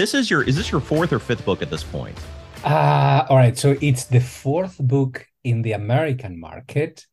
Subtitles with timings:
[0.00, 2.16] this is your is this your fourth or fifth book at this point?
[2.64, 3.58] Uh, all right.
[3.58, 7.06] So it's the fourth book in the American market.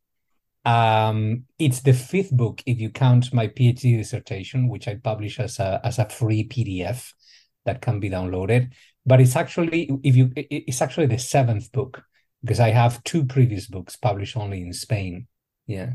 [0.64, 5.58] Um, it's the fifth book if you count my PhD dissertation, which I publish as
[5.58, 7.12] a as a free PDF
[7.66, 8.72] that can be downloaded.
[9.04, 12.02] But it's actually if you it's actually the seventh book
[12.42, 15.26] because I have two previous books published only in Spain.
[15.66, 15.92] Yeah.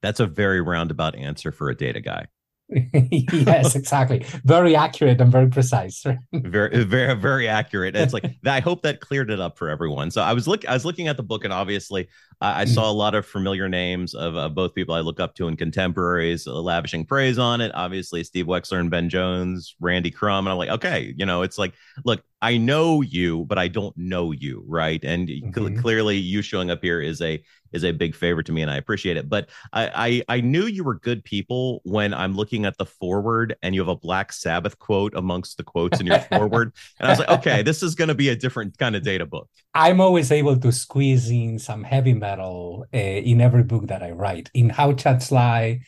[0.00, 2.28] That's a very roundabout answer for a data guy.
[2.92, 4.24] yes, exactly.
[4.44, 6.04] Very accurate and very precise.
[6.32, 7.94] very, very, very accurate.
[7.94, 10.10] It's like I hope that cleared it up for everyone.
[10.10, 12.08] So I was look, I was looking at the book, and obviously,
[12.40, 15.34] uh, I saw a lot of familiar names of uh, both people I look up
[15.36, 17.72] to in contemporaries, uh, lavishing praise on it.
[17.74, 21.58] Obviously, Steve Wexler and Ben Jones, Randy Krum, and I'm like, okay, you know, it's
[21.58, 25.02] like, look, I know you, but I don't know you, right?
[25.02, 25.78] And mm-hmm.
[25.78, 28.76] clearly, you showing up here is a is a big favor to me, and I
[28.76, 29.28] appreciate it.
[29.28, 33.56] But I, I I knew you were good people when I'm looking at the forward,
[33.62, 37.10] and you have a Black Sabbath quote amongst the quotes in your forward, and I
[37.10, 39.48] was like, okay, this is going to be a different kind of data book.
[39.74, 44.12] I'm always able to squeeze in some heavy metal uh, in every book that I
[44.12, 44.48] write.
[44.54, 45.80] In How Charts Lie,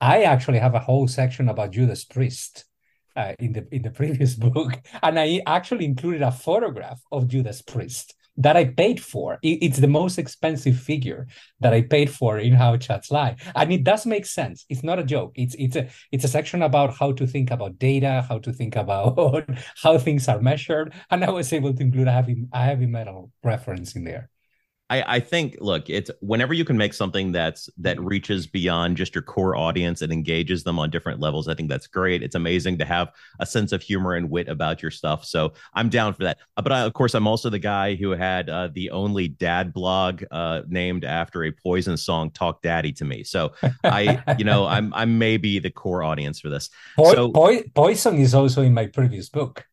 [0.00, 2.64] I actually have a whole section about Judas Priest
[3.16, 7.60] uh, in the in the previous book, and I actually included a photograph of Judas
[7.60, 9.38] Priest that I paid for.
[9.42, 11.26] it's the most expensive figure
[11.60, 14.64] that I paid for in How Charts Lie, and it does make sense.
[14.68, 15.32] It's not a joke.
[15.36, 18.76] It's it's a it's a section about how to think about data, how to think
[18.76, 19.48] about
[19.82, 23.30] how things are measured, and I was able to include a heavy a heavy metal
[23.42, 24.30] reference in there.
[24.94, 29.14] I, I think look, it's whenever you can make something that's that reaches beyond just
[29.14, 32.22] your core audience and engages them on different levels, I think that's great.
[32.22, 35.24] It's amazing to have a sense of humor and wit about your stuff.
[35.24, 36.38] So I'm down for that.
[36.56, 39.72] Uh, but I, of course, I'm also the guy who had uh, the only dad
[39.72, 43.52] blog uh, named after a Poison song, "Talk Daddy to Me." So
[43.82, 46.70] I, you know, I'm I'm maybe the core audience for this.
[46.96, 49.66] Po- so po- Poison is also in my previous book.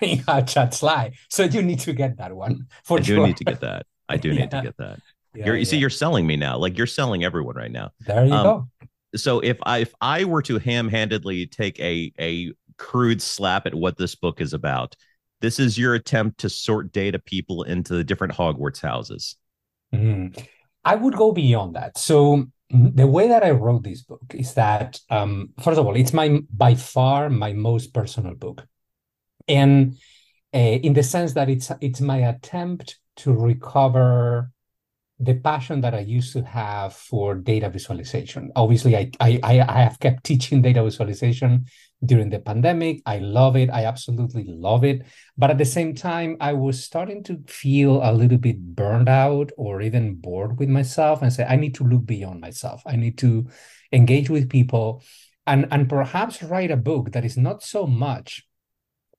[0.46, 1.12] Chart Lie.
[1.30, 3.86] So you need to get that one for I do need to get that.
[4.08, 4.46] I do need yeah.
[4.46, 5.00] to get that.
[5.34, 6.56] Yeah, you're, you see, you're selling me now.
[6.56, 7.90] Like you're selling everyone right now.
[8.06, 8.68] There you um, go.
[9.16, 13.96] So if I if I were to ham-handedly take a a crude slap at what
[13.96, 14.96] this book is about,
[15.40, 19.36] this is your attempt to sort data people into the different Hogwarts houses.
[19.94, 20.40] Mm-hmm.
[20.84, 21.98] I would go beyond that.
[21.98, 25.96] So mm, the way that I wrote this book is that um, first of all,
[25.96, 28.66] it's my by far my most personal book,
[29.46, 29.96] and
[30.54, 34.50] uh, in the sense that it's it's my attempt to recover
[35.20, 38.52] the passion that I used to have for data visualization.
[38.54, 41.66] Obviously, I, I, I have kept teaching data visualization
[42.04, 43.02] during the pandemic.
[43.04, 43.68] I love it.
[43.70, 45.02] I absolutely love it.
[45.36, 49.50] But at the same time, I was starting to feel a little bit burned out
[49.56, 52.82] or even bored with myself and say, I need to look beyond myself.
[52.86, 53.48] I need to
[53.90, 55.02] engage with people
[55.48, 58.46] and, and perhaps write a book that is not so much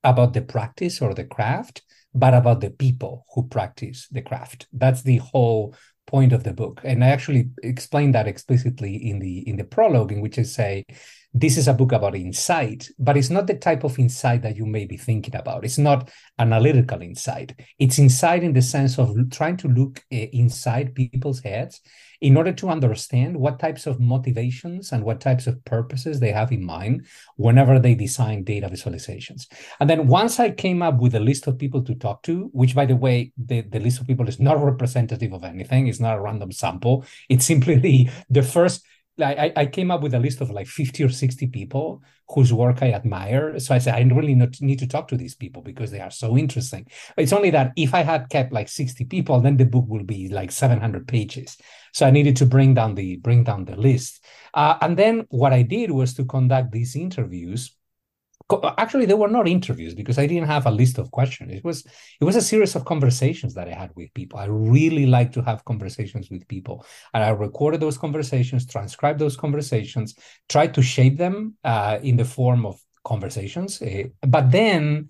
[0.02, 1.82] about the practice or the craft,
[2.14, 4.66] but about the people who practice the craft.
[4.72, 5.74] That's the whole
[6.06, 6.80] point of the book.
[6.84, 10.84] And I actually explain that explicitly in the in the prologue, in which I say
[11.32, 14.66] this is a book about insight, but it's not the type of insight that you
[14.66, 15.64] may be thinking about.
[15.64, 17.54] It's not analytical insight.
[17.78, 21.80] It's insight in the sense of trying to look uh, inside people's heads
[22.20, 26.52] in order to understand what types of motivations and what types of purposes they have
[26.52, 29.46] in mind whenever they design data visualizations.
[29.78, 32.74] And then once I came up with a list of people to talk to, which
[32.74, 36.18] by the way, the, the list of people is not representative of anything, it's not
[36.18, 37.04] a random sample.
[37.28, 38.84] It's simply the, the first
[39.22, 42.82] I, I came up with a list of like 50 or 60 people whose work
[42.82, 43.58] I admire.
[43.58, 46.36] So I said, I really need to talk to these people because they are so
[46.36, 46.86] interesting.
[47.16, 50.28] It's only that if I had kept like 60 people, then the book will be
[50.28, 51.56] like 700 pages.
[51.92, 54.24] So I needed to bring down the bring down the list.
[54.54, 57.74] Uh, and then what I did was to conduct these interviews
[58.78, 61.52] actually they were not interviews because i didn't have a list of questions.
[61.52, 61.86] It was
[62.20, 64.38] it was a series of conversations that i had with people.
[64.38, 66.84] I really like to have conversations with people.
[67.14, 70.14] And i recorded those conversations transcribed those conversations
[70.48, 75.08] tried to shape them uh, in the form of conversations uh, but then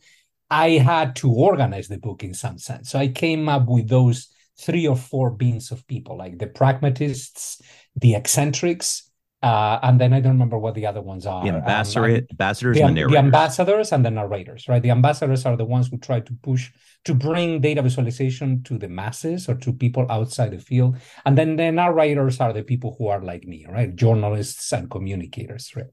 [0.49, 2.91] i had to organize the book in some sense.
[2.91, 4.29] So i came up with those
[4.59, 7.63] three or four beans of people like the pragmatists
[7.97, 9.10] the eccentrics
[9.43, 11.41] uh, and then I don't remember what the other ones are.
[11.41, 14.83] The ambassador, um, ambassadors, the, the ambassadors and the narrators, right?
[14.83, 16.71] The ambassadors are the ones who try to push
[17.05, 21.57] to bring data visualization to the masses or to people outside the field, and then
[21.57, 23.95] the narrators are the people who are like me, right?
[23.97, 25.87] Journalists and communicators, right?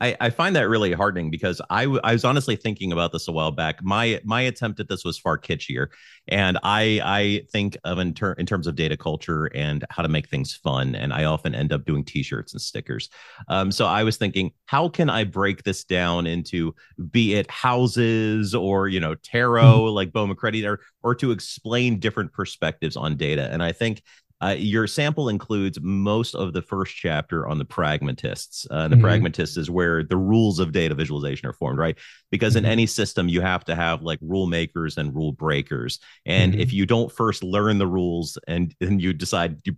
[0.00, 3.28] I, I, find that really heartening because I, w- I was honestly thinking about this
[3.28, 3.82] a while back.
[3.82, 5.88] My my attempt at this was far kitschier,
[6.28, 10.08] and I I think of in, ter- in terms of data culture and how to
[10.08, 13.10] make things fun, and I often end up doing T-shirts and stickers.
[13.48, 16.74] Um, so I was thinking, how can I break this down into
[17.10, 19.94] be it houses or you know tarot mm-hmm.
[19.94, 24.02] like Bo McCready or or to explain different perspectives on data, and I think
[24.42, 28.66] uh, your sample includes most of the first chapter on the pragmatists.
[28.70, 29.04] Uh, the mm-hmm.
[29.04, 31.96] pragmatists is where the rules of data visualization are formed, right?
[32.32, 32.64] Because mm-hmm.
[32.64, 36.00] in any system, you have to have like rule makers and rule breakers.
[36.26, 36.60] And mm-hmm.
[36.60, 39.76] if you don't first learn the rules and then you decide you,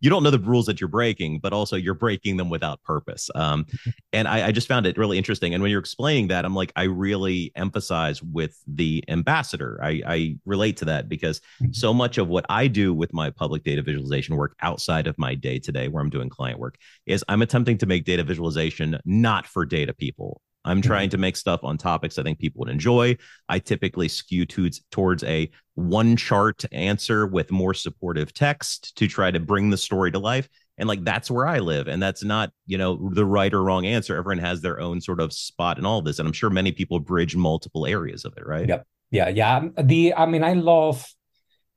[0.00, 3.30] you don't know the rules that you're breaking, but also you're breaking them without purpose.
[3.34, 3.64] Um,
[4.12, 5.54] and I, I just found it really interesting.
[5.54, 9.80] And when you're explaining that, I'm like, I really emphasize with the ambassador.
[9.82, 11.72] I, I relate to that because mm-hmm.
[11.72, 13.93] so much of what I do with my public data visualization
[14.30, 16.76] work outside of my day to day where I'm doing client work
[17.06, 20.40] is I'm attempting to make data visualization not for data people.
[20.64, 20.86] I'm mm-hmm.
[20.86, 23.16] trying to make stuff on topics I think people would enjoy.
[23.48, 29.30] I typically skew to, towards a one chart answer with more supportive text to try
[29.30, 30.48] to bring the story to life.
[30.78, 31.86] And like that's where I live.
[31.86, 34.16] And that's not, you know, the right or wrong answer.
[34.16, 36.18] Everyone has their own sort of spot in all this.
[36.18, 38.68] And I'm sure many people bridge multiple areas of it, right?
[38.68, 38.86] Yep.
[39.10, 39.28] Yeah.
[39.28, 39.68] Yeah.
[39.80, 41.06] The I mean, I love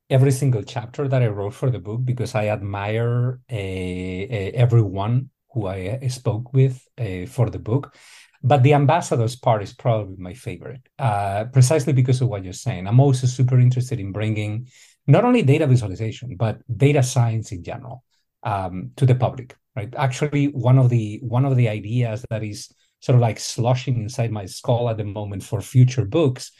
[0.09, 5.29] every single chapter that I wrote for the book because I admire uh, uh, everyone
[5.53, 6.81] who I uh, spoke with
[7.29, 7.95] for the book.
[8.43, 12.87] But the ambassadors part is probably my favorite, uh, precisely because of what you're saying.
[12.87, 14.67] I'm also super interested in bringing
[15.07, 18.03] not only data visualization but data science in general
[18.43, 19.55] um, to the public.
[19.75, 19.93] Right?
[19.95, 24.31] Actually, one of the one of the ideas that is sort of like sloshing inside
[24.31, 26.51] my skull at the moment for future books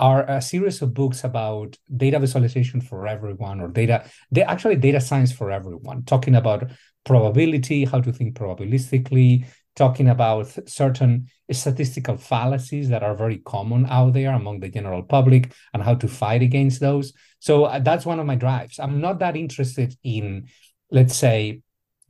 [0.00, 5.00] are a series of books about data visualization for everyone or data they actually data
[5.00, 6.70] science for everyone talking about
[7.04, 9.44] probability how to think probabilistically
[9.74, 15.52] talking about certain statistical fallacies that are very common out there among the general public
[15.72, 19.18] and how to fight against those so uh, that's one of my drives i'm not
[19.18, 20.46] that interested in
[20.90, 21.60] let's say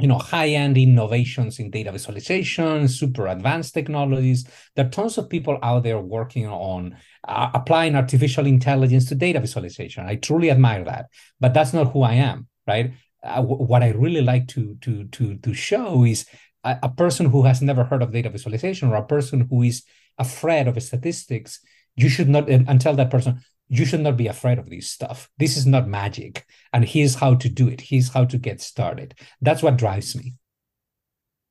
[0.01, 4.49] you know, high-end innovations in data visualization, super advanced technologies.
[4.77, 6.97] There are tons of people out there working on
[7.27, 10.07] uh, applying artificial intelligence to data visualization.
[10.07, 11.07] I truly admire that,
[11.41, 12.93] but that's not who I am, right?
[13.23, 16.27] Uh, w- what I really like to to to to show is
[16.65, 19.83] a, a person who has never heard of data visualization or a person who is
[20.19, 21.61] afraid of statistics.
[21.97, 25.29] You should not and tell that person you should not be afraid of this stuff.
[25.39, 26.47] This is not magic.
[26.73, 27.83] And here's how to do it.
[27.83, 29.15] Here's how to get started.
[29.43, 30.35] That's what drives me.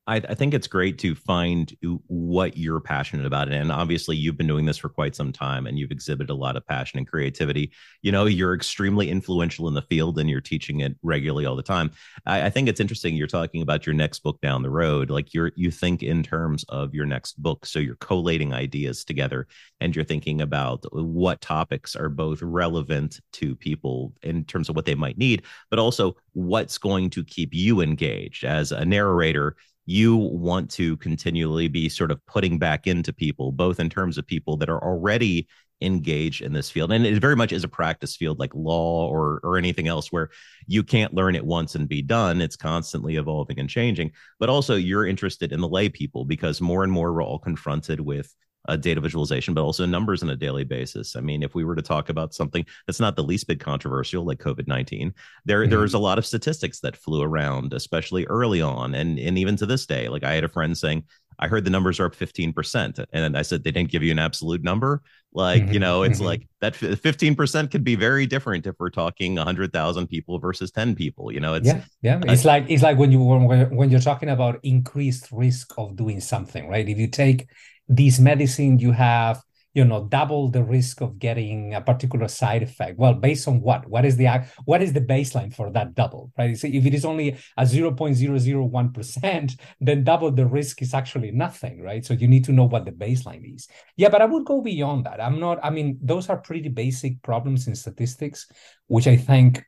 [0.08, 1.76] I, I, think it's great to find
[2.08, 3.52] what you're passionate about.
[3.52, 6.56] And obviously, you've been doing this for quite some time and you've exhibited a lot
[6.56, 7.74] of passion and creativity.
[8.02, 11.64] You know, you're extremely influential in the field and you're teaching it regularly all the
[11.64, 11.92] time.
[12.26, 13.16] I, I think it's interesting.
[13.16, 15.10] You're talking about your next book down the road.
[15.10, 17.66] Like you're, you think in terms of your next book.
[17.66, 19.48] So you're collating ideas together
[19.82, 24.86] and you're thinking about what topics are both relevant to people in terms of what
[24.86, 29.56] they might need, but also what's going to keep you engaged as a narrator
[29.88, 34.28] you want to continually be sort of putting back into people, both in terms of
[34.28, 35.48] people that are already
[35.82, 36.92] engaged in this field.
[36.92, 40.30] And it very much is a practice field like law or or anything else where
[40.66, 42.42] you can't learn it once and be done.
[42.42, 44.12] It's constantly evolving and changing.
[44.40, 48.02] But also you're interested in the lay people because more and more we're all confronted
[48.02, 48.34] with
[48.68, 51.16] uh, data visualization, but also numbers on a daily basis.
[51.16, 54.26] I mean, if we were to talk about something that's not the least bit controversial,
[54.26, 55.14] like COVID nineteen,
[55.46, 55.70] there mm-hmm.
[55.70, 59.66] there's a lot of statistics that flew around, especially early on, and and even to
[59.66, 60.10] this day.
[60.10, 61.04] Like I had a friend saying,
[61.40, 63.06] I heard the numbers are up 15%.
[63.14, 65.04] And I said, they didn't give you an absolute number.
[65.34, 65.74] Like, mm-hmm.
[65.74, 66.26] you know, it's mm-hmm.
[66.26, 71.32] like that 15% could be very different if we're talking 100,000 people versus 10 people.
[71.32, 72.22] You know, it's yeah, yeah.
[72.26, 76.22] It's like it's like when you when, when you're talking about increased risk of doing
[76.22, 76.88] something, right?
[76.88, 77.48] If you take
[77.88, 79.42] this medicine you have
[79.78, 82.98] you know double the risk of getting a particular side effect.
[82.98, 83.88] Well based on what?
[83.88, 84.28] What is the
[84.66, 86.58] what is the baseline for that double right?
[86.58, 92.04] So if it is only a 0.001% then double the risk is actually nothing right?
[92.04, 93.68] So you need to know what the baseline is.
[93.98, 95.22] Yeah but i would go beyond that.
[95.22, 98.48] I'm not i mean those are pretty basic problems in statistics
[98.88, 99.64] which i think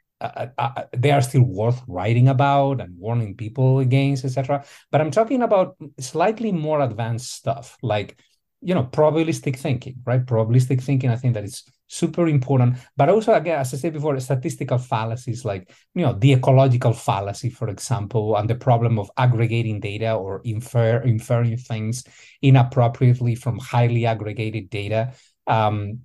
[0.97, 4.65] they are still worth writing about and warning people against, etc.
[4.91, 8.19] But I'm talking about slightly more advanced stuff, like
[8.61, 10.25] you know, probabilistic thinking, right?
[10.25, 12.77] Probabilistic thinking, I think that is super important.
[12.97, 17.49] But also, again, as I said before, statistical fallacies, like you know, the ecological fallacy,
[17.49, 22.03] for example, and the problem of aggregating data or infer inferring things
[22.41, 25.13] inappropriately from highly aggregated data.
[25.47, 26.01] Um,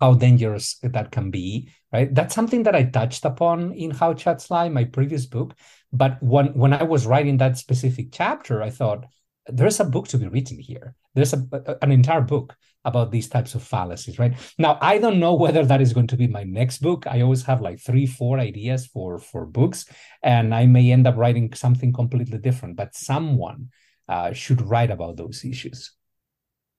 [0.00, 2.14] how dangerous that can be, right?
[2.14, 5.54] That's something that I touched upon in How Charts Lie, my previous book.
[5.92, 9.06] But when when I was writing that specific chapter, I thought
[9.46, 10.94] there's a book to be written here.
[11.14, 14.34] There's a, an entire book about these types of fallacies, right?
[14.58, 17.06] Now, I don't know whether that is going to be my next book.
[17.06, 19.86] I always have like three, four ideas for for books,
[20.22, 22.76] and I may end up writing something completely different.
[22.76, 23.70] But someone
[24.08, 25.92] uh, should write about those issues.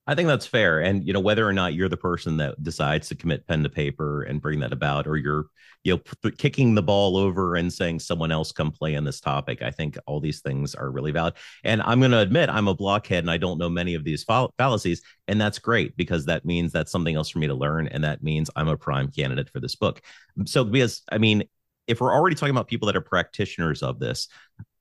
[0.10, 0.80] I think that's fair.
[0.80, 3.70] And you know, whether or not you're the person that decides to commit pen to
[3.70, 5.46] paper and bring that about, or you're
[5.84, 9.22] you know p- kicking the ball over and saying someone else come play in this
[9.22, 11.36] topic, I think all these things are really valid.
[11.64, 14.24] And I'm going to admit I'm a blockhead and I don't know many of these
[14.24, 17.88] fall- fallacies, and that's great because that means that's something else for me to learn,
[17.88, 20.02] and that means I'm a prime candidate for this book.
[20.46, 21.44] So because I mean,
[21.86, 24.28] if we're already talking about people that are practitioners of this,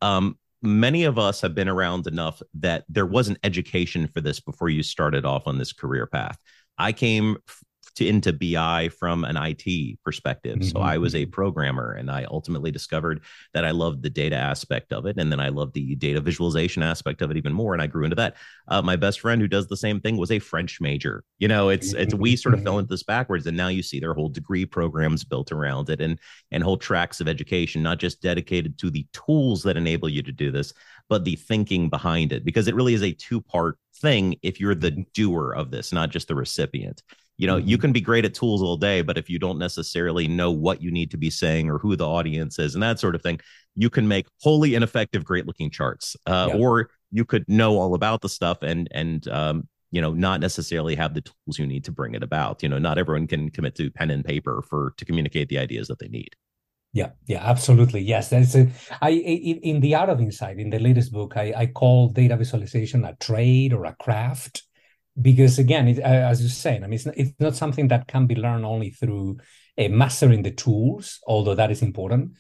[0.01, 4.41] um, many of us have been around enough that there was an education for this
[4.41, 6.39] before you started off on this career path.
[6.79, 7.39] I came
[7.99, 10.59] to, into BI from an IT perspective.
[10.59, 10.69] Mm-hmm.
[10.69, 11.31] So I was a mm-hmm.
[11.31, 13.23] programmer and I ultimately discovered
[13.55, 15.19] that I loved the data aspect of it.
[15.19, 17.73] And then I loved the data visualization aspect of it even more.
[17.73, 18.37] And I grew into that.
[18.69, 21.25] Uh, my best friend who does the same thing was a French major.
[21.39, 22.81] You know, it's, it's, we sort of fell mm-hmm.
[22.81, 23.47] into this backwards.
[23.47, 26.19] And now you see their whole degree programs built around it and,
[26.51, 30.33] and whole tracks of education, not just dedicated to the tools that enable you to
[30.33, 30.73] do this,
[31.09, 34.75] but the thinking behind it, because it really is a two part thing if you're
[34.75, 37.03] the doer of this, not just the recipient
[37.39, 37.69] you know mm-hmm.
[37.69, 40.83] you can be great at tools all day but if you don't necessarily know what
[40.83, 43.41] you need to be saying or who the audience is and that sort of thing
[43.75, 46.57] you can make wholly ineffective great looking charts uh, yeah.
[46.57, 50.95] or you could know all about the stuff and and um, you know not necessarily
[50.95, 53.75] have the tools you need to bring it about you know not everyone can commit
[53.75, 56.35] to pen and paper for to communicate the ideas that they need
[56.95, 58.01] yeah, yeah, absolutely.
[58.01, 58.67] Yes, that's a,
[59.03, 62.35] I in, in the art of insight in the latest book, I, I call data
[62.35, 64.63] visualization a trade or a craft
[65.21, 68.27] because again, it, as you're saying, I mean, it's not, it's not something that can
[68.27, 69.39] be learned only through
[69.79, 72.33] uh, mastering the tools, although that is important,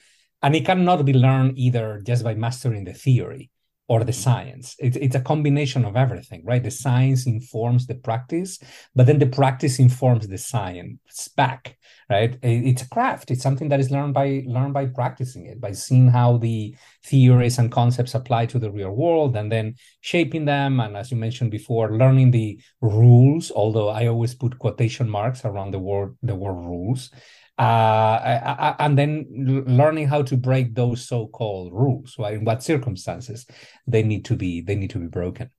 [0.43, 3.51] and it cannot be learned either just by mastering the theory
[3.89, 4.77] or the science.
[4.79, 6.63] It's, it's a combination of everything, right?
[6.63, 8.59] The science informs the practice,
[8.95, 11.79] but then the practice informs the science back,
[12.11, 12.39] right?
[12.43, 13.31] It's a craft.
[13.31, 17.59] It's something that is learned by learned by practicing it, by seeing how the theories
[17.59, 20.81] and concepts apply to the real world, and then shaping them.
[20.81, 23.51] And as you mentioned before, learning the rules.
[23.51, 27.11] Although I always put quotation marks around the word the word rules,
[27.59, 29.27] uh, and then
[29.67, 32.35] learning how to break those so-called rules right?
[32.35, 33.47] in what circumstances
[33.87, 35.51] they need to be they need to be broken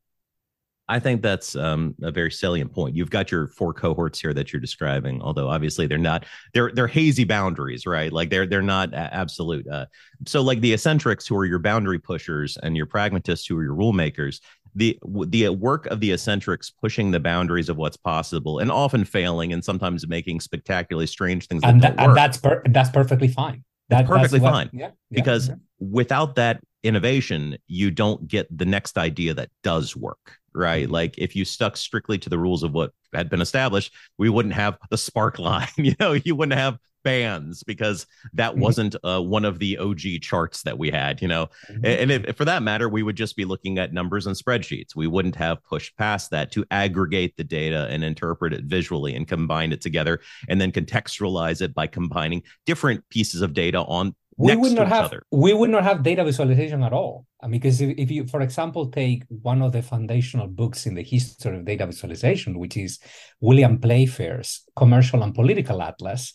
[0.89, 2.96] I think that's um, a very salient point.
[2.96, 6.25] You've got your four cohorts here that you're describing, although obviously they're not
[6.56, 8.12] they're they're hazy boundaries, right?
[8.12, 9.68] Like they're they're not absolute.
[9.68, 9.86] Uh,
[10.25, 13.75] so like the eccentrics who are your boundary pushers and your pragmatists who are your
[13.75, 14.41] rule makers,
[14.79, 19.03] the the uh, work of the eccentrics pushing the boundaries of what's possible and often
[19.05, 23.63] failing and sometimes making spectacularly strange things and, that, and that's per- that's perfectly fine.
[23.89, 25.55] That's perfectly what, fine yeah, yeah because yeah.
[25.79, 30.93] without that innovation you don't get the next idea that does work right mm-hmm.
[30.93, 34.53] like if you stuck strictly to the rules of what had been established we wouldn't
[34.53, 38.61] have the spark line you know you wouldn't have bands because that mm-hmm.
[38.61, 41.49] wasn't uh, one of the OG charts that we had, you know.
[41.69, 41.85] Mm-hmm.
[41.85, 44.95] And if, for that matter, we would just be looking at numbers and spreadsheets.
[44.95, 49.27] We wouldn't have pushed past that to aggregate the data and interpret it visually and
[49.27, 54.55] combine it together and then contextualize it by combining different pieces of data on we
[54.55, 55.24] would not have other.
[55.31, 57.25] we would not have data visualization at all.
[57.41, 60.96] I mean, because if, if you, for example, take one of the foundational books in
[60.96, 63.00] the history of data visualization, which is
[63.41, 66.34] William Playfair's Commercial and Political Atlas,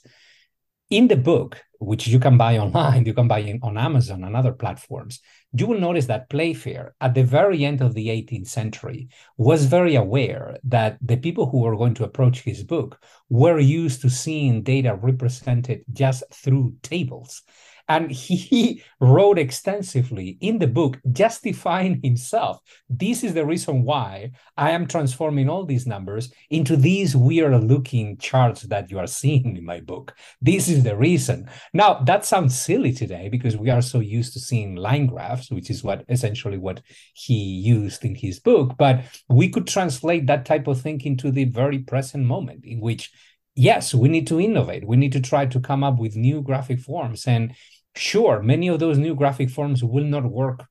[0.91, 4.53] in the book, which you can buy online, you can buy on Amazon and other
[4.53, 5.21] platforms,
[5.57, 9.09] you will notice that Playfair, at the very end of the 18th century,
[9.39, 14.03] was very aware that the people who were going to approach his book were used
[14.03, 17.43] to seeing data represented just through tables.
[17.89, 22.59] And he wrote extensively in the book justifying himself.
[22.89, 28.17] This is the reason why I am transforming all these numbers into these weird looking
[28.19, 30.15] charts that you are seeing in my book.
[30.41, 31.49] This is the reason.
[31.73, 35.71] Now, that sounds silly today because we are so used to seeing line graphs, which
[35.71, 36.81] is what essentially what
[37.15, 38.75] he used in his book.
[38.79, 43.11] But we could translate that type of thinking to the very present moment in which
[43.55, 44.87] yes, we need to innovate.
[44.87, 47.27] We need to try to come up with new graphic forms.
[47.27, 47.55] And
[47.97, 50.65] sure, many of those new graphic forms will not work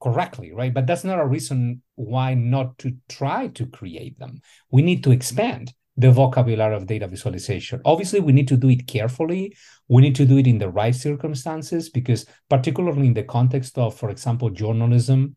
[0.00, 0.72] correctly, right?
[0.72, 4.40] But that's not a reason why not to try to create them.
[4.70, 7.80] We need to expand the vocabulary of data visualization.
[7.84, 9.56] Obviously, we need to do it carefully.
[9.88, 13.96] We need to do it in the right circumstances because, particularly in the context of,
[13.98, 15.34] for example, journalism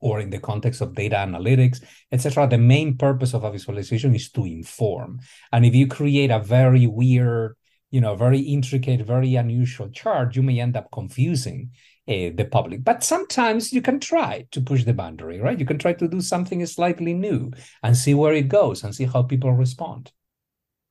[0.00, 4.30] or in the context of data analytics, etc., the main purpose of a visualization is
[4.30, 5.20] to inform.
[5.52, 7.56] And if you create a very weird,
[7.90, 11.70] you know, very intricate, very unusual chart, you may end up confusing
[12.08, 12.84] uh, the public.
[12.84, 15.58] But sometimes you can try to push the boundary, right?
[15.58, 17.52] You can try to do something slightly new
[17.82, 20.12] and see where it goes and see how people respond.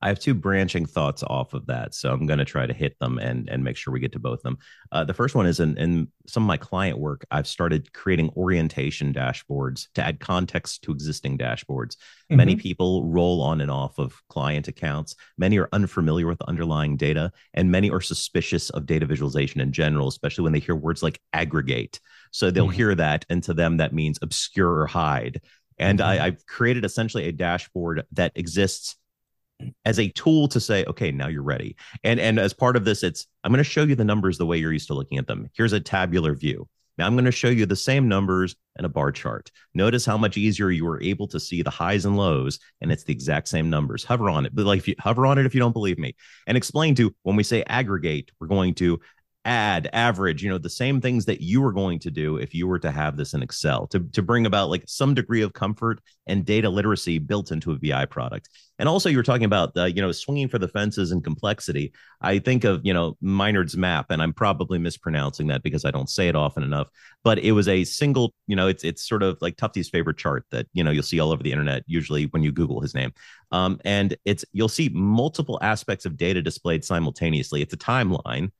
[0.00, 2.98] I have two branching thoughts off of that, so I'm going to try to hit
[3.00, 4.58] them and and make sure we get to both of them.
[4.92, 8.30] Uh, the first one is in, in some of my client work, I've started creating
[8.36, 11.96] orientation dashboards to add context to existing dashboards.
[11.96, 12.36] Mm-hmm.
[12.36, 15.16] Many people roll on and off of client accounts.
[15.36, 19.72] Many are unfamiliar with the underlying data, and many are suspicious of data visualization in
[19.72, 21.98] general, especially when they hear words like aggregate.
[22.30, 22.74] So they'll mm-hmm.
[22.74, 25.40] hear that, and to them that means obscure or hide.
[25.78, 26.08] And mm-hmm.
[26.08, 28.96] I, I've created essentially a dashboard that exists
[29.84, 31.76] as a tool to say okay now you're ready.
[32.04, 34.46] And and as part of this it's i'm going to show you the numbers the
[34.46, 35.48] way you're used to looking at them.
[35.54, 36.68] Here's a tabular view.
[36.96, 39.50] Now i'm going to show you the same numbers in a bar chart.
[39.74, 43.04] Notice how much easier you were able to see the highs and lows and it's
[43.04, 44.04] the exact same numbers.
[44.04, 44.54] Hover on it.
[44.54, 46.14] But like if you hover on it if you don't believe me.
[46.46, 49.00] And explain to when we say aggregate we're going to
[49.48, 52.66] add average you know the same things that you were going to do if you
[52.66, 56.02] were to have this in excel to, to bring about like some degree of comfort
[56.26, 58.50] and data literacy built into a bi product.
[58.78, 61.94] And also you were talking about the, you know swinging for the fences and complexity.
[62.20, 66.10] I think of you know Maynard's map and i'm probably mispronouncing that because i don't
[66.10, 66.88] say it often enough
[67.24, 70.44] but it was a single you know it's it's sort of like tufte's favorite chart
[70.50, 73.12] that you know you'll see all over the internet usually when you google his name.
[73.50, 77.62] Um, and it's you'll see multiple aspects of data displayed simultaneously.
[77.62, 78.50] It's a timeline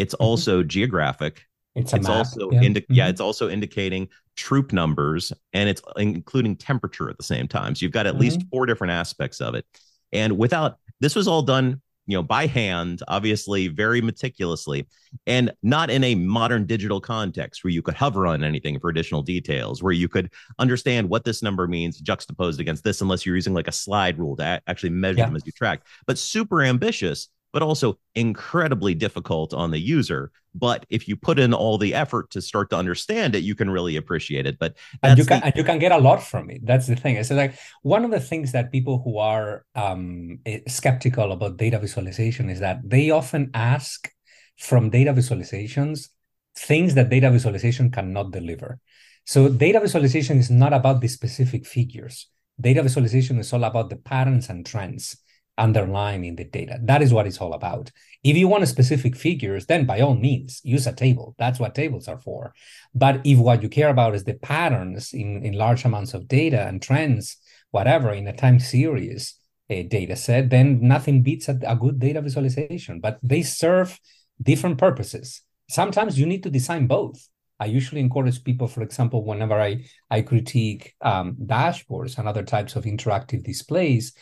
[0.00, 0.24] it's mm-hmm.
[0.24, 1.42] also geographic.
[1.74, 2.62] It's, it's also yeah.
[2.62, 2.94] Indi- mm-hmm.
[2.94, 7.74] yeah, it's also indicating troop numbers and it's including temperature at the same time.
[7.74, 8.22] So you've got at mm-hmm.
[8.22, 9.66] least four different aspects of it.
[10.12, 14.86] And without this was all done, you know, by hand, obviously very meticulously,
[15.26, 19.22] and not in a modern digital context where you could hover on anything for additional
[19.22, 23.54] details, where you could understand what this number means juxtaposed against this, unless you're using
[23.54, 25.26] like a slide rule to actually measure yeah.
[25.26, 25.82] them as you track.
[26.06, 30.30] But super ambitious but also incredibly difficult on the user.
[30.54, 33.70] But if you put in all the effort to start to understand it, you can
[33.70, 34.58] really appreciate it.
[34.58, 35.46] But and you can the...
[35.46, 36.60] and you can get a lot from it.
[36.66, 37.24] That's the thing.
[37.24, 41.78] So like one of the things that people who are um, eh, skeptical about data
[41.78, 44.10] visualization is that they often ask
[44.58, 46.10] from data visualizations
[46.58, 48.80] things that data visualization cannot deliver.
[49.24, 52.28] So data visualization is not about the specific figures.
[52.60, 55.16] Data visualization is all about the patterns and trends
[55.58, 56.78] underlying in the data.
[56.82, 57.90] That is what it's all about.
[58.22, 61.34] If you want specific figures, then by all means, use a table.
[61.38, 62.54] That's what tables are for.
[62.94, 66.66] But if what you care about is the patterns in, in large amounts of data
[66.66, 67.36] and trends,
[67.70, 69.34] whatever, in a time series
[69.68, 73.00] a data set, then nothing beats a, a good data visualization.
[73.00, 73.98] But they serve
[74.40, 75.42] different purposes.
[75.68, 77.28] Sometimes you need to design both.
[77.58, 82.76] I usually encourage people, for example, whenever I, I critique um, dashboards and other types
[82.76, 84.12] of interactive displays,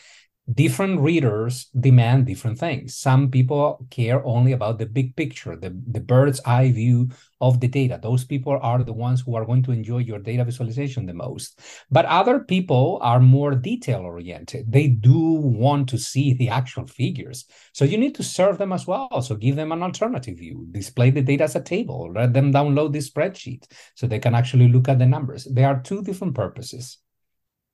[0.53, 2.95] different readers demand different things.
[2.95, 7.09] Some people care only about the big picture, the, the bird's eye view
[7.41, 7.99] of the data.
[8.01, 11.59] Those people are the ones who are going to enjoy your data visualization the most.
[11.89, 14.71] But other people are more detail oriented.
[14.71, 17.45] They do want to see the actual figures.
[17.73, 19.21] So you need to serve them as well.
[19.21, 22.93] So give them an alternative view, display the data as a table, let them download
[22.93, 25.45] the spreadsheet so they can actually look at the numbers.
[25.45, 26.99] There are two different purposes.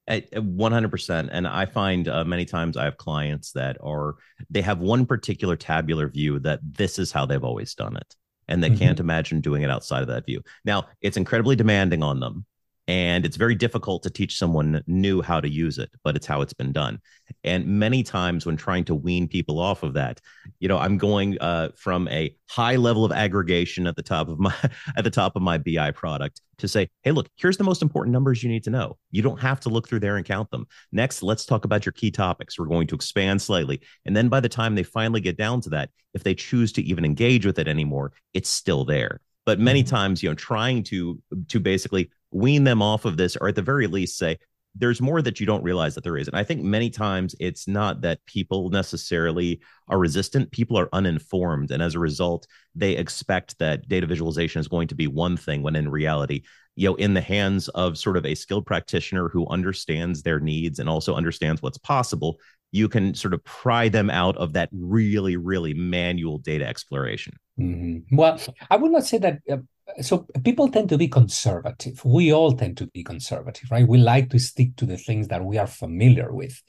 [0.10, 4.16] 100% and i find uh, many times i have clients that are
[4.50, 8.16] they have one particular tabular view that this is how they've always done it
[8.48, 8.80] and they mm-hmm.
[8.80, 12.46] can't imagine doing it outside of that view now it's incredibly demanding on them
[12.92, 16.42] and it's very difficult to teach someone new how to use it but it's how
[16.42, 17.00] it's been done.
[17.46, 20.20] And many times when trying to wean people off of that
[20.60, 24.38] you know i'm going uh, from a high level of aggregation at the top of
[24.40, 24.54] my
[24.98, 28.12] at the top of my bi product to say hey look here's the most important
[28.12, 28.98] numbers you need to know.
[29.12, 30.66] You don't have to look through there and count them.
[30.92, 32.60] Next let's talk about your key topics.
[32.60, 33.80] We're going to expand slightly.
[34.06, 36.82] And then by the time they finally get down to that if they choose to
[36.84, 39.22] even engage with it anymore it's still there.
[39.46, 39.96] But many mm-hmm.
[39.96, 43.62] times you know trying to to basically wean them off of this or at the
[43.62, 44.38] very least say
[44.76, 47.68] there's more that you don't realize that there is and i think many times it's
[47.68, 53.58] not that people necessarily are resistant people are uninformed and as a result they expect
[53.60, 56.42] that data visualization is going to be one thing when in reality
[56.76, 60.80] you know in the hands of sort of a skilled practitioner who understands their needs
[60.80, 62.38] and also understands what's possible
[62.74, 68.16] you can sort of pry them out of that really really manual data exploration mm-hmm.
[68.16, 68.40] well
[68.70, 69.58] i would not say that uh,
[70.02, 72.04] so people tend to be conservative.
[72.06, 73.88] We all tend to be conservative, right?
[73.88, 76.62] We like to stick to the things that we are familiar with.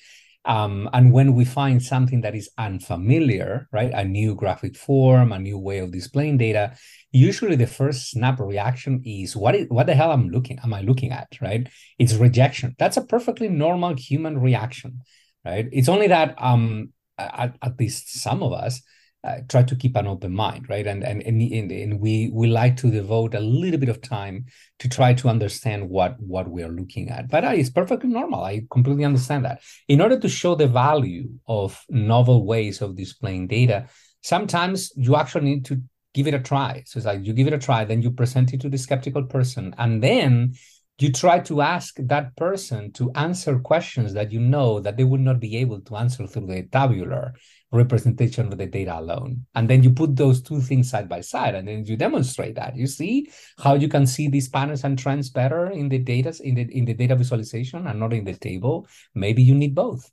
[0.44, 5.38] Um, and when we find something that is unfamiliar, right, a new graphic form, a
[5.38, 6.74] new way of displaying data,
[7.12, 10.80] usually the first snap reaction is what is what the hell I'm looking am I
[10.80, 11.68] looking at, right?
[11.98, 12.74] It's rejection.
[12.78, 15.02] That's a perfectly normal human reaction,
[15.44, 15.68] right?
[15.70, 18.82] It's only that um at, at least some of us
[19.24, 20.86] uh, try to keep an open mind, right?
[20.86, 24.46] And, and and and we we like to devote a little bit of time
[24.80, 27.28] to try to understand what what we are looking at.
[27.28, 28.42] But uh, it's perfectly normal.
[28.42, 29.62] I completely understand that.
[29.86, 33.86] In order to show the value of novel ways of displaying data,
[34.22, 35.80] sometimes you actually need to
[36.14, 36.82] give it a try.
[36.86, 39.24] So it's like you give it a try, then you present it to the skeptical
[39.24, 40.54] person, and then
[40.98, 45.20] you try to ask that person to answer questions that you know that they would
[45.20, 47.34] not be able to answer through the tabular
[47.72, 49.44] representation of the data alone.
[49.54, 52.76] And then you put those two things side by side and then you demonstrate that.
[52.76, 56.54] You see how you can see these patterns and trends better in the data in
[56.54, 58.86] the in the data visualization and not in the table.
[59.14, 60.10] Maybe you need both.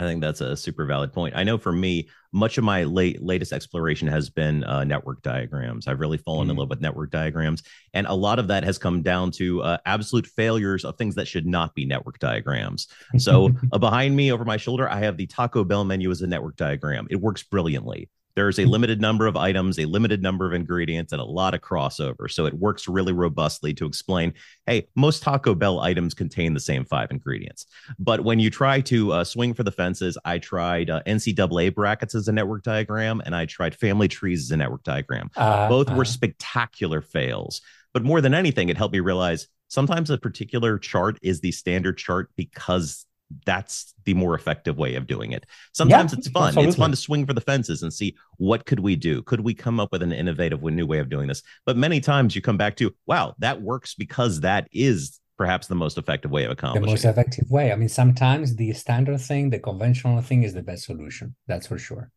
[0.00, 1.36] I think that's a super valid point.
[1.36, 5.86] I know for me, much of my late latest exploration has been uh, network diagrams.
[5.86, 6.52] I've really fallen mm-hmm.
[6.52, 9.78] in love with network diagrams, and a lot of that has come down to uh,
[9.84, 12.88] absolute failures of things that should not be network diagrams.
[13.18, 16.26] So uh, behind me, over my shoulder, I have the Taco Bell menu as a
[16.26, 17.06] network diagram.
[17.10, 18.08] It works brilliantly.
[18.40, 21.60] There's a limited number of items, a limited number of ingredients, and a lot of
[21.60, 22.30] crossover.
[22.30, 24.32] So it works really robustly to explain
[24.64, 27.66] hey, most Taco Bell items contain the same five ingredients.
[27.98, 32.14] But when you try to uh, swing for the fences, I tried uh, NCAA brackets
[32.14, 35.30] as a network diagram, and I tried family trees as a network diagram.
[35.36, 37.60] Uh, Both were spectacular fails.
[37.92, 41.98] But more than anything, it helped me realize sometimes a particular chart is the standard
[41.98, 43.04] chart because
[43.44, 45.46] that's the more effective way of doing it.
[45.72, 46.48] Sometimes yeah, it's fun.
[46.48, 46.68] Absolutely.
[46.68, 49.22] It's fun to swing for the fences and see what could we do?
[49.22, 51.42] Could we come up with an innovative new way of doing this?
[51.66, 55.74] But many times you come back to, wow, that works because that is perhaps the
[55.74, 57.72] most effective way of accomplishing the most effective way.
[57.72, 61.34] I mean, sometimes the standard thing, the conventional thing is the best solution.
[61.46, 62.10] That's for sure.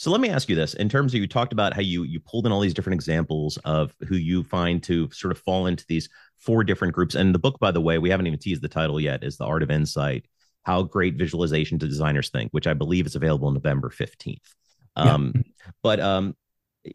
[0.00, 2.20] So let me ask you this: in terms of you talked about how you you
[2.20, 5.84] pulled in all these different examples of who you find to sort of fall into
[5.88, 6.08] these
[6.38, 7.14] four different groups.
[7.14, 9.44] And the book, by the way, we haven't even teased the title yet, is The
[9.44, 10.24] Art of Insight
[10.62, 14.38] How Great Visualization to Designers Think, which I believe is available November 15th.
[14.96, 15.42] Um, yeah.
[15.82, 16.34] But um,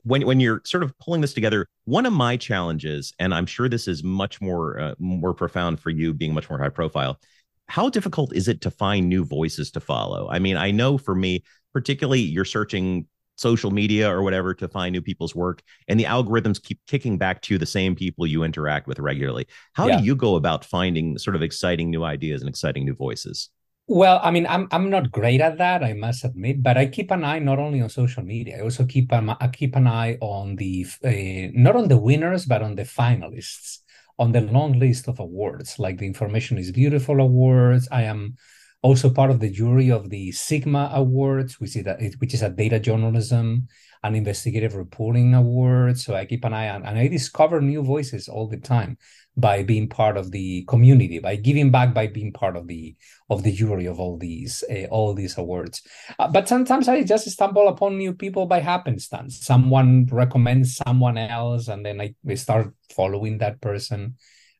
[0.01, 3.69] when, when you're sort of pulling this together, one of my challenges, and I'm sure
[3.69, 7.19] this is much more uh, more profound for you being much more high profile,
[7.67, 10.27] how difficult is it to find new voices to follow?
[10.27, 11.43] I mean, I know for me,
[11.75, 16.63] particularly you're searching social media or whatever to find new people's work and the algorithms
[16.63, 19.45] keep kicking back to the same people you interact with regularly.
[19.73, 19.97] How yeah.
[19.99, 23.49] do you go about finding sort of exciting new ideas and exciting new voices?
[23.87, 27.11] Well i mean i'm i'm not great at that i must admit but i keep
[27.11, 30.17] an eye not only on social media i also keep an, I keep an eye
[30.21, 33.79] on the uh, not on the winners but on the finalists
[34.17, 35.77] on the long list of awards.
[35.77, 38.37] Like the information is beautiful awards i am
[38.85, 42.51] also part of the jury of the Sigma Awards, which is a, which is a
[42.51, 43.67] data journalism
[44.03, 45.97] and investigative reporting award.
[45.97, 48.99] So I keep an eye on, and I discover new voices all the time
[49.35, 52.95] by being part of the community, by giving back, by being part of the
[53.31, 55.81] of the jury of all these uh, all these awards.
[56.19, 59.39] Uh, but sometimes I just stumble upon new people by happenstance.
[59.41, 64.13] Someone recommends someone else, and then I start following that person.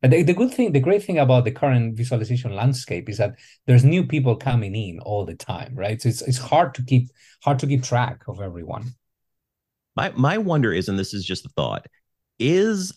[0.06, 3.40] And the, the good thing, the great thing about the current visualization landscape is that
[3.66, 6.00] there's new people coming in all the time, right?
[6.00, 7.10] So it's it's hard to keep
[7.44, 8.94] hard to keep track of everyone.
[9.96, 11.88] My my wonder is, and this is just a thought,
[12.38, 12.96] is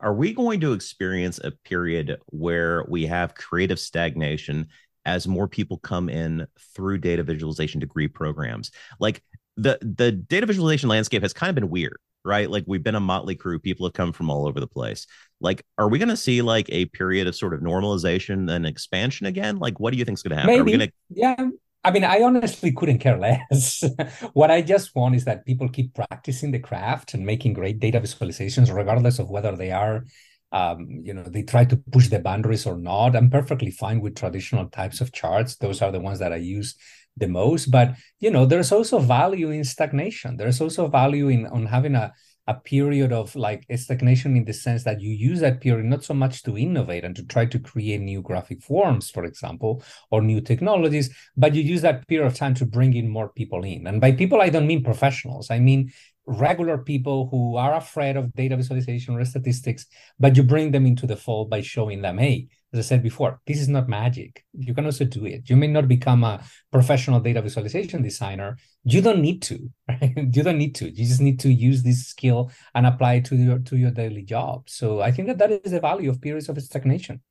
[0.00, 4.68] are we going to experience a period where we have creative stagnation
[5.04, 8.70] as more people come in through data visualization degree programs?
[9.00, 9.24] Like
[9.56, 12.50] the the data visualization landscape has kind of been weird right?
[12.50, 13.58] Like we've been a motley crew.
[13.58, 15.06] People have come from all over the place.
[15.40, 19.26] Like, are we going to see like a period of sort of normalization and expansion
[19.26, 19.58] again?
[19.58, 20.64] Like, what do you think is going to happen?
[20.64, 20.72] Maybe.
[20.72, 20.90] Gonna...
[21.10, 21.48] Yeah.
[21.84, 23.84] I mean, I honestly couldn't care less.
[24.32, 28.00] what I just want is that people keep practicing the craft and making great data
[28.00, 30.04] visualizations, regardless of whether they are,
[30.50, 33.14] um, you know, they try to push the boundaries or not.
[33.14, 35.56] I'm perfectly fine with traditional types of charts.
[35.56, 36.74] Those are the ones that I use
[37.18, 41.66] the most but you know there's also value in stagnation there's also value in on
[41.66, 42.12] having a
[42.48, 46.14] a period of like stagnation in the sense that you use that period not so
[46.14, 50.40] much to innovate and to try to create new graphic forms, for example, or new
[50.40, 53.86] technologies, but you use that period of time to bring in more people in.
[53.86, 55.50] And by people, I don't mean professionals.
[55.50, 55.92] I mean
[56.28, 59.86] regular people who are afraid of data visualization or statistics,
[60.20, 63.40] but you bring them into the fold by showing them, hey, as I said before,
[63.46, 64.44] this is not magic.
[64.52, 65.48] You can also do it.
[65.48, 68.58] You may not become a professional data visualization designer.
[68.84, 70.12] You don't need to, right?
[70.16, 70.90] You don't need to.
[70.90, 74.22] You just need to use this skill and apply it to your to your daily
[74.22, 74.68] job.
[74.68, 77.22] So I think that that is the value of periods of stagnation.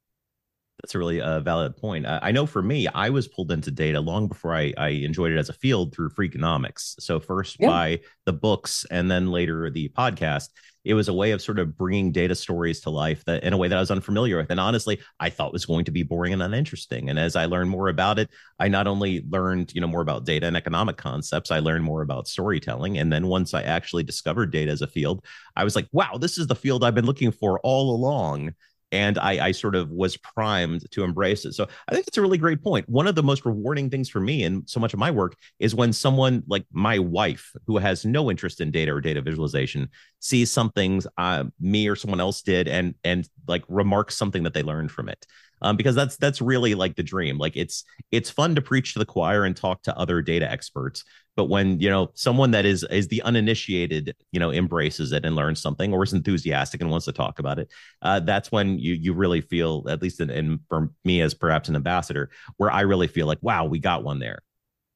[0.82, 2.06] That's a really uh, valid point.
[2.08, 5.38] I know for me, I was pulled into data long before I, I enjoyed it
[5.38, 6.96] as a field through Freakonomics.
[7.00, 7.68] So first yeah.
[7.68, 10.50] by the books, and then later the podcast.
[10.86, 13.58] It was a way of sort of bringing data stories to life that in a
[13.58, 16.32] way that I was unfamiliar with, and honestly, I thought was going to be boring
[16.32, 17.10] and uninteresting.
[17.10, 20.24] And as I learned more about it, I not only learned you know more about
[20.24, 23.00] data and economic concepts, I learned more about storytelling.
[23.00, 25.26] And then once I actually discovered data as a field,
[25.58, 28.54] I was like, wow, this is the field I've been looking for all along
[28.92, 31.54] and I, I sort of was primed to embrace it.
[31.54, 32.88] So I think it's a really great point.
[32.88, 35.76] One of the most rewarding things for me and so much of my work is
[35.76, 40.52] when someone like my wife, who has no interest in data or data visualization, sees
[40.52, 44.92] something uh, me or someone else did and and like remarks something that they learned
[44.92, 45.26] from it
[45.62, 47.38] um, because that's that's really like the dream.
[47.38, 51.04] Like it's it's fun to preach to the choir and talk to other data experts,
[51.36, 55.36] but when you know someone that is is the uninitiated, you know, embraces it and
[55.36, 58.94] learns something or is enthusiastic and wants to talk about it, uh, that's when you
[58.94, 62.82] you really feel, at least in, in for me as perhaps an ambassador, where I
[62.82, 64.40] really feel like, wow, we got one there.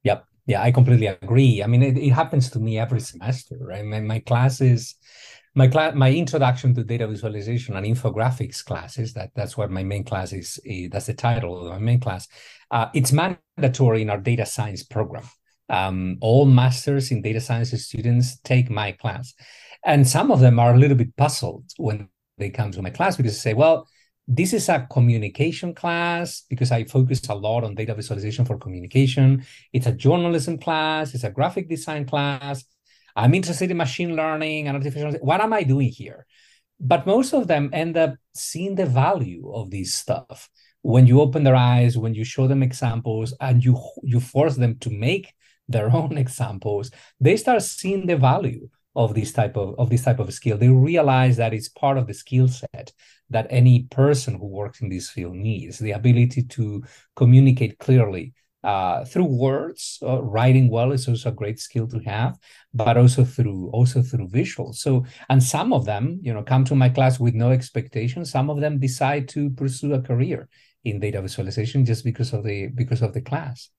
[0.03, 0.25] Yep.
[0.47, 1.61] Yeah, I completely agree.
[1.63, 3.85] I mean, it, it happens to me every semester, right?
[3.85, 4.95] My, my classes
[5.53, 10.03] my class my introduction to data visualization and infographics classes that that's what my main
[10.03, 10.59] class is
[10.91, 12.27] that's the title of my main class
[12.71, 15.23] uh, it's mandatory in our data science program.
[15.69, 19.33] Um, all masters in data science students take my class.
[19.85, 23.15] And some of them are a little bit puzzled when they come to my class
[23.17, 23.87] because they say well
[24.27, 29.45] this is a communication class because I focus a lot on data visualization for communication.
[29.73, 32.63] It's a journalism class, it's a graphic design class,
[33.15, 35.13] I'm interested in machine learning and artificial.
[35.21, 36.25] What am I doing here?
[36.79, 40.49] But most of them end up seeing the value of this stuff
[40.81, 44.77] when you open their eyes, when you show them examples, and you you force them
[44.79, 45.33] to make
[45.67, 46.91] their own examples.
[47.19, 50.57] They start seeing the value of this type of, of this type of skill.
[50.57, 52.91] They realize that it's part of the skill set
[53.29, 56.83] that any person who works in this field needs the ability to
[57.15, 59.99] communicate clearly uh, through words.
[60.01, 62.37] Uh, writing well is also a great skill to have,
[62.73, 64.75] but also through also through visuals.
[64.75, 68.31] So, and some of them, you know, come to my class with no expectations.
[68.31, 70.49] Some of them decide to pursue a career
[70.83, 73.69] in data visualization just because of the because of the class.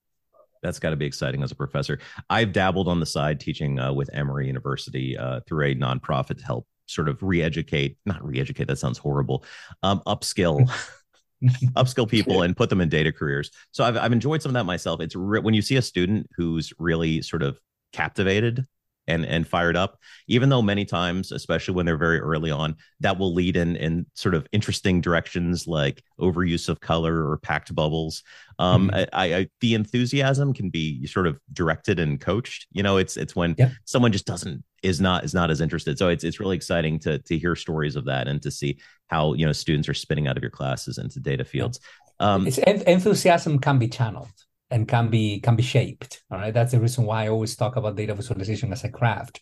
[0.61, 1.99] That's got to be exciting as a professor.
[2.29, 6.45] I've dabbled on the side teaching uh, with Emory University uh, through a nonprofit to
[6.45, 8.67] help sort of re-educate, not re-educate.
[8.67, 9.43] That sounds horrible.
[9.83, 10.71] Um, upskill.
[11.75, 13.51] upskill people and put them in data careers.
[13.71, 15.01] So I've, I've enjoyed some of that myself.
[15.01, 17.59] It's re- when you see a student who's really sort of
[17.91, 18.65] captivated
[19.07, 23.17] and and fired up even though many times especially when they're very early on that
[23.17, 28.23] will lead in in sort of interesting directions like overuse of color or packed bubbles
[28.59, 29.03] um mm-hmm.
[29.13, 33.35] I, I, the enthusiasm can be sort of directed and coached you know it's it's
[33.35, 33.71] when yeah.
[33.85, 35.97] someone just doesn't is not is not as interested.
[35.97, 38.77] So it's it's really exciting to to hear stories of that and to see
[39.13, 41.79] how you know students are spinning out of your classes into data fields.
[42.19, 42.57] Um, it's
[42.97, 44.37] enthusiasm can be channeled
[44.73, 46.23] and can be can be shaped.
[46.29, 49.41] All right, that's the reason why I always talk about data visualization as a craft.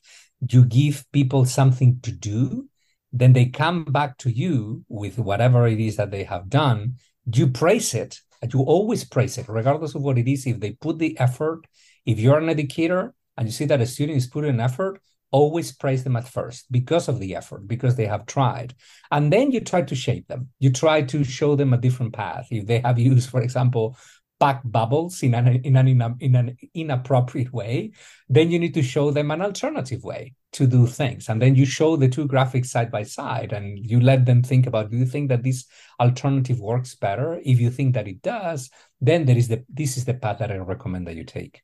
[0.54, 2.68] You give people something to do,
[3.14, 6.96] then they come back to you with whatever it is that they have done.
[7.38, 10.48] You praise it, and you always praise it, regardless of what it is.
[10.48, 11.62] If they put the effort,
[12.06, 15.00] if you're an educator and you see that a student is putting an effort,
[15.32, 18.76] always praise them at first because of the effort, because they have tried.
[19.12, 20.50] And then you try to shape them.
[20.60, 22.48] You try to show them a different path.
[22.52, 23.98] If they have used, for example,
[24.42, 27.92] packed bubbles in an, in an, in an inappropriate way,
[28.28, 31.30] then you need to show them an alternative way to do things.
[31.30, 34.66] And then you show the two graphics side by side and you let them think
[34.66, 35.66] about, do you think that this
[36.00, 37.40] alternative works better?
[37.46, 40.52] If you think that it does, then there is the, this is the path that
[40.52, 41.62] I recommend that you take.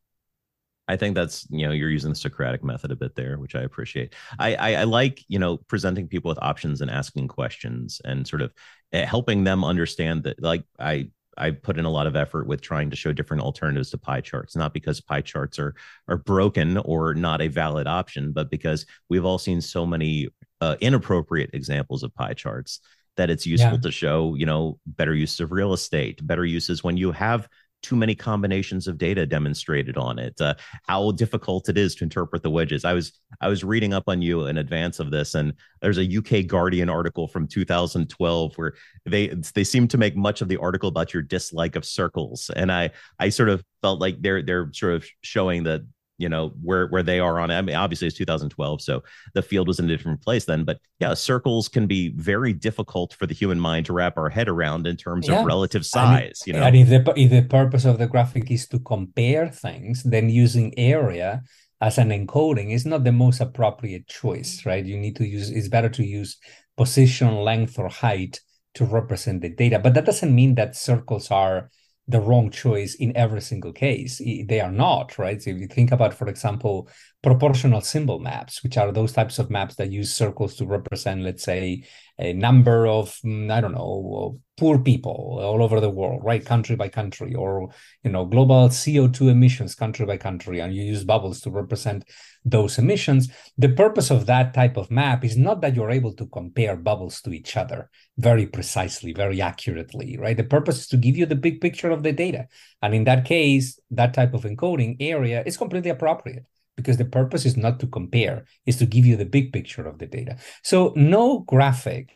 [0.88, 3.62] I think that's you know you're using the Socratic method a bit there, which I
[3.62, 4.14] appreciate.
[4.40, 8.42] I, I, I like you know presenting people with options and asking questions and sort
[8.42, 8.54] of
[8.94, 12.62] eh, helping them understand that like I I put in a lot of effort with
[12.62, 15.76] trying to show different alternatives to pie charts, not because pie charts are
[16.08, 20.30] are broken or not a valid option, but because we've all seen so many
[20.62, 22.80] uh, inappropriate examples of pie charts
[23.18, 23.82] that it's useful yeah.
[23.82, 27.48] to show you know better use of real estate, better uses when you have
[27.82, 30.56] too many combinations of data demonstrated on it uh,
[30.88, 32.86] how difficult it is to interpret the wedges.
[32.86, 36.18] I was i was reading up on you in advance of this and there's a
[36.18, 38.74] uk guardian article from 2012 where
[39.06, 42.50] they they seem to make much of the article about your dislike of circles.
[42.56, 45.82] And i i sort of felt like they're they're sort of showing that
[46.18, 49.04] you know where where they are on i mean obviously it's 2012 so
[49.34, 53.14] the field was in a different place then but yeah circles can be very difficult
[53.14, 55.40] for the human mind to wrap our head around in terms yeah.
[55.40, 58.68] of relative size you know and if the if the purpose of the graphic is
[58.68, 61.42] to compare things then using area
[61.80, 65.68] as an encoding is not the most appropriate choice right you need to use it's
[65.68, 66.38] better to use
[66.78, 68.40] position length or height
[68.78, 69.80] to represent the data.
[69.80, 71.70] But that doesn't mean that circles are
[72.08, 74.20] the wrong choice in every single case.
[74.20, 75.42] They are not, right?
[75.42, 76.90] So if you think about, for example,
[77.22, 81.44] proportional symbol maps, which are those types of maps that use circles to represent, let's
[81.44, 81.84] say,
[82.20, 86.44] a number of, mm, I don't know, poor people all over the world, right?
[86.44, 87.70] Country by country, or,
[88.04, 92.06] you know, global CO2 emissions country by country, and you use bubbles to represent
[92.44, 93.30] those emissions.
[93.58, 97.22] The purpose of that type of map is not that you're able to compare bubbles
[97.22, 100.38] to each other very precisely, very accurately, right?
[100.38, 102.48] The purpose is to give you the big picture of the data.
[102.82, 106.46] And in that case, that type of encoding area is completely appropriate
[106.78, 109.98] because the purpose is not to compare, is to give you the big picture of
[109.98, 110.38] the data.
[110.64, 112.16] So no graphic,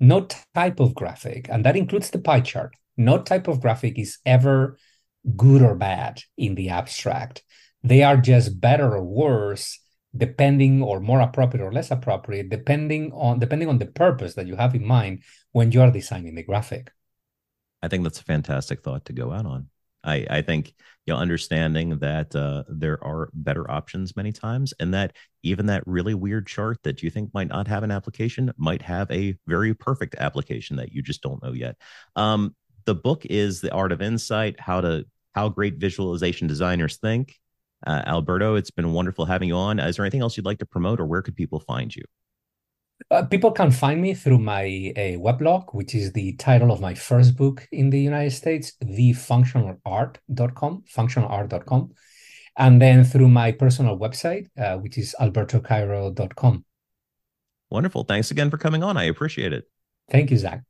[0.00, 4.18] no type of graphic, and that includes the pie chart, no type of graphic is
[4.26, 4.76] ever
[5.36, 7.44] good or bad in the abstract.
[7.84, 9.78] They are just better or worse
[10.16, 14.56] depending or more appropriate or less appropriate depending on depending on the purpose that you
[14.56, 16.90] have in mind when you are designing the graphic.
[17.82, 19.68] I think that's a fantastic thought to go out on.
[20.04, 20.74] I, I think
[21.06, 25.82] you know understanding that uh, there are better options many times, and that even that
[25.86, 29.74] really weird chart that you think might not have an application might have a very
[29.74, 31.76] perfect application that you just don't know yet.
[32.16, 37.36] Um, the book is the art of insight: how to how great visualization designers think.
[37.86, 39.78] Uh, Alberto, it's been wonderful having you on.
[39.78, 42.02] Is there anything else you'd like to promote, or where could people find you?
[43.10, 46.94] Uh, people can find me through my uh, weblog, which is the title of my
[46.94, 51.90] first book in the United States, thefunctionalart.com, functionalart.com.
[52.56, 56.64] And then through my personal website, uh, which is albertocairo.com.
[57.70, 58.04] Wonderful.
[58.04, 58.96] Thanks again for coming on.
[58.96, 59.64] I appreciate it.
[60.10, 60.62] Thank you, Zach.